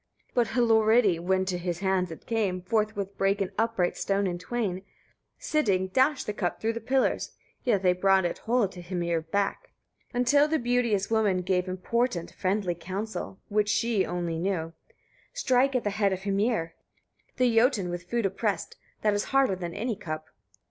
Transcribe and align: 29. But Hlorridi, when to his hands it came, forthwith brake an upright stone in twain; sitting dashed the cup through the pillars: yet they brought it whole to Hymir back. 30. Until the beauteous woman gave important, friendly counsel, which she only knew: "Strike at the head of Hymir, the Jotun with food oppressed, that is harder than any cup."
29. 0.33 0.33
But 0.33 0.55
Hlorridi, 0.57 1.19
when 1.19 1.45
to 1.45 1.59
his 1.59 1.77
hands 1.77 2.09
it 2.09 2.25
came, 2.25 2.63
forthwith 2.63 3.15
brake 3.19 3.39
an 3.39 3.51
upright 3.55 3.95
stone 3.95 4.25
in 4.25 4.39
twain; 4.39 4.81
sitting 5.37 5.89
dashed 5.89 6.25
the 6.25 6.33
cup 6.33 6.59
through 6.59 6.73
the 6.73 6.81
pillars: 6.81 7.33
yet 7.63 7.83
they 7.83 7.93
brought 7.93 8.25
it 8.25 8.39
whole 8.39 8.67
to 8.69 8.81
Hymir 8.81 9.21
back. 9.21 9.73
30. 10.13 10.17
Until 10.19 10.47
the 10.47 10.57
beauteous 10.57 11.11
woman 11.11 11.43
gave 11.43 11.67
important, 11.67 12.31
friendly 12.33 12.73
counsel, 12.73 13.41
which 13.47 13.69
she 13.69 14.03
only 14.03 14.39
knew: 14.39 14.73
"Strike 15.33 15.75
at 15.75 15.83
the 15.83 15.91
head 15.91 16.11
of 16.11 16.23
Hymir, 16.23 16.73
the 17.37 17.55
Jotun 17.55 17.91
with 17.91 18.09
food 18.09 18.25
oppressed, 18.25 18.77
that 19.03 19.13
is 19.13 19.25
harder 19.25 19.55
than 19.55 19.75
any 19.75 19.95
cup." 19.95 20.29